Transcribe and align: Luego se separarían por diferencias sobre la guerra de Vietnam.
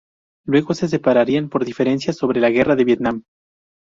Luego 0.47 0.73
se 0.73 0.87
separarían 0.87 1.47
por 1.49 1.63
diferencias 1.63 2.17
sobre 2.17 2.41
la 2.41 2.49
guerra 2.49 2.75
de 2.75 2.85
Vietnam. 2.85 3.23